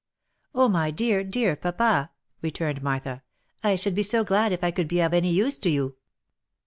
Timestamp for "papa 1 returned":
1.55-2.81